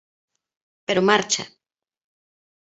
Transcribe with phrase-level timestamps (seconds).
[0.87, 1.43] Pero marcha.